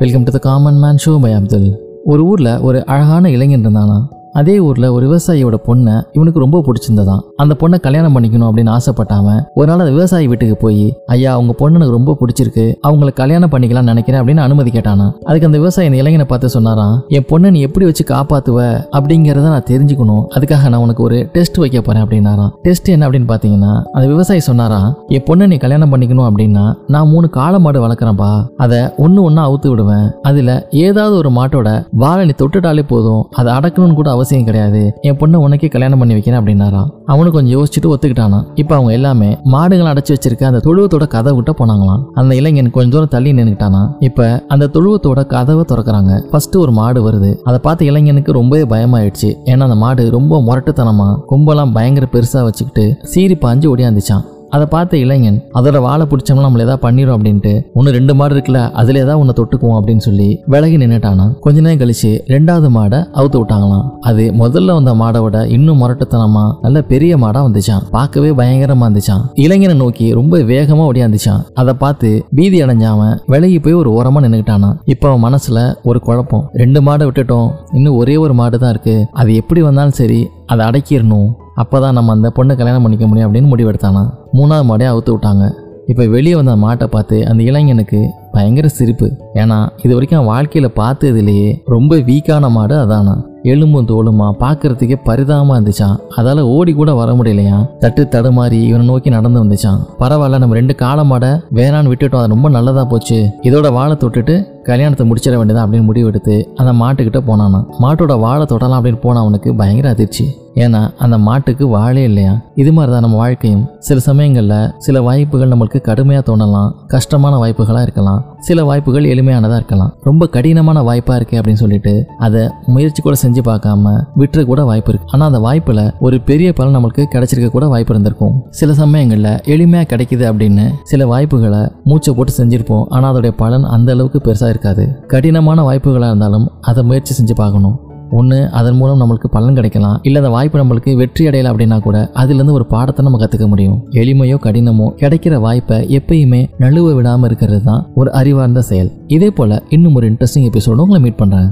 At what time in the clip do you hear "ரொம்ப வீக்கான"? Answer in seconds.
91.66-92.50